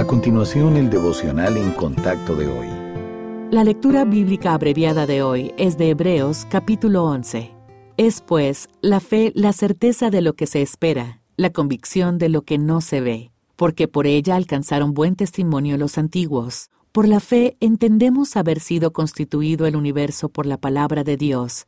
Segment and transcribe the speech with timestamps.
[0.00, 2.68] A continuación, el devocional en contacto de hoy.
[3.50, 7.50] La lectura bíblica abreviada de hoy es de Hebreos capítulo 11.
[7.98, 12.40] Es pues la fe la certeza de lo que se espera, la convicción de lo
[12.46, 16.70] que no se ve, porque por ella alcanzaron buen testimonio los antiguos.
[16.92, 21.66] Por la fe entendemos haber sido constituido el universo por la palabra de Dios,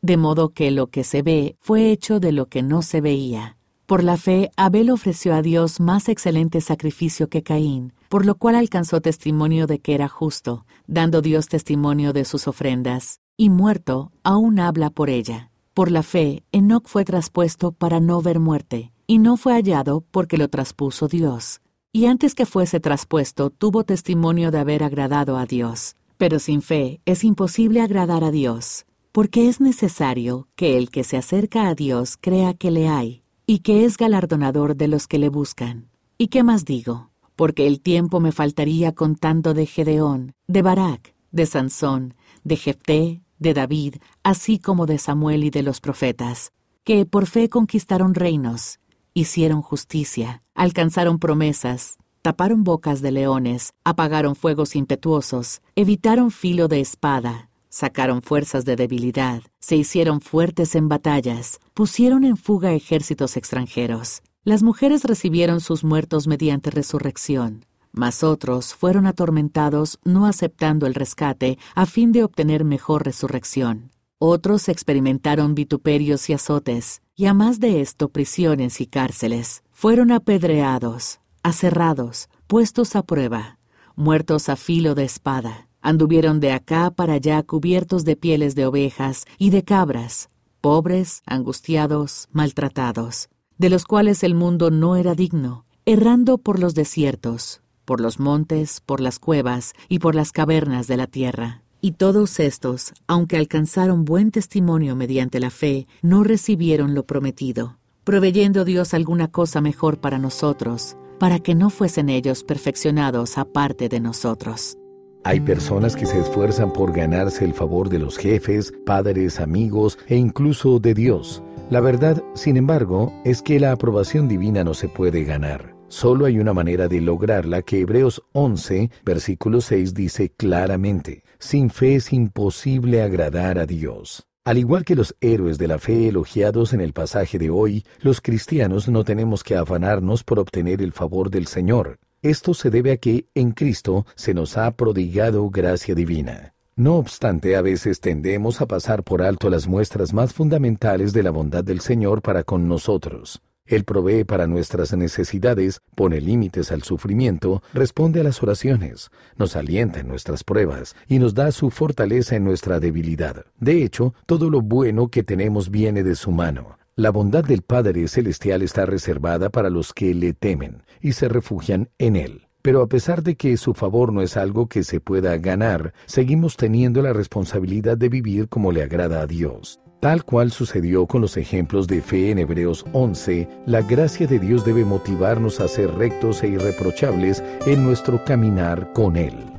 [0.00, 3.58] de modo que lo que se ve fue hecho de lo que no se veía.
[3.86, 8.54] Por la fe, Abel ofreció a Dios más excelente sacrificio que Caín, por lo cual
[8.54, 14.58] alcanzó testimonio de que era justo, dando Dios testimonio de sus ofrendas, y muerto, aún
[14.58, 15.50] habla por ella.
[15.74, 20.38] Por la fe, Enoc fue traspuesto para no ver muerte, y no fue hallado porque
[20.38, 21.60] lo traspuso Dios.
[21.92, 25.96] Y antes que fuese traspuesto, tuvo testimonio de haber agradado a Dios.
[26.16, 31.18] Pero sin fe es imposible agradar a Dios, porque es necesario que el que se
[31.18, 35.28] acerca a Dios crea que le hay y que es galardonador de los que le
[35.28, 35.88] buscan.
[36.16, 37.10] ¿Y qué más digo?
[37.36, 43.54] Porque el tiempo me faltaría contando de Gedeón, de Barak, de Sansón, de Jefté, de
[43.54, 46.52] David, así como de Samuel y de los profetas,
[46.84, 48.78] que por fe conquistaron reinos,
[49.12, 57.50] hicieron justicia, alcanzaron promesas, taparon bocas de leones, apagaron fuegos impetuosos, evitaron filo de espada,
[57.74, 64.22] sacaron fuerzas de debilidad, se hicieron fuertes en batallas, pusieron en fuga ejércitos extranjeros.
[64.44, 71.58] Las mujeres recibieron sus muertos mediante resurrección, mas otros fueron atormentados no aceptando el rescate
[71.74, 73.90] a fin de obtener mejor resurrección.
[74.18, 79.64] Otros experimentaron vituperios y azotes, y a más de esto prisiones y cárceles.
[79.72, 83.58] Fueron apedreados, aserrados, puestos a prueba,
[83.96, 89.26] muertos a filo de espada Anduvieron de acá para allá cubiertos de pieles de ovejas
[89.36, 90.30] y de cabras,
[90.62, 93.28] pobres, angustiados, maltratados,
[93.58, 98.80] de los cuales el mundo no era digno, errando por los desiertos, por los montes,
[98.80, 101.60] por las cuevas y por las cavernas de la tierra.
[101.82, 108.64] Y todos estos, aunque alcanzaron buen testimonio mediante la fe, no recibieron lo prometido, proveyendo
[108.64, 114.78] Dios alguna cosa mejor para nosotros, para que no fuesen ellos perfeccionados aparte de nosotros.
[115.26, 120.16] Hay personas que se esfuerzan por ganarse el favor de los jefes, padres, amigos e
[120.16, 121.42] incluso de Dios.
[121.70, 125.74] La verdad, sin embargo, es que la aprobación divina no se puede ganar.
[125.88, 131.94] Solo hay una manera de lograrla que Hebreos 11, versículo 6 dice claramente, sin fe
[131.94, 134.26] es imposible agradar a Dios.
[134.44, 138.20] Al igual que los héroes de la fe elogiados en el pasaje de hoy, los
[138.20, 141.98] cristianos no tenemos que afanarnos por obtener el favor del Señor.
[142.24, 146.54] Esto se debe a que en Cristo se nos ha prodigado gracia divina.
[146.74, 151.30] No obstante, a veces tendemos a pasar por alto las muestras más fundamentales de la
[151.30, 153.42] bondad del Señor para con nosotros.
[153.66, 160.00] Él provee para nuestras necesidades, pone límites al sufrimiento, responde a las oraciones, nos alienta
[160.00, 163.44] en nuestras pruebas y nos da su fortaleza en nuestra debilidad.
[163.60, 166.78] De hecho, todo lo bueno que tenemos viene de su mano.
[166.96, 171.88] La bondad del Padre Celestial está reservada para los que le temen y se refugian
[171.98, 172.46] en Él.
[172.62, 176.56] Pero a pesar de que su favor no es algo que se pueda ganar, seguimos
[176.56, 179.80] teniendo la responsabilidad de vivir como le agrada a Dios.
[179.98, 184.64] Tal cual sucedió con los ejemplos de fe en Hebreos 11, la gracia de Dios
[184.64, 189.53] debe motivarnos a ser rectos e irreprochables en nuestro caminar con Él.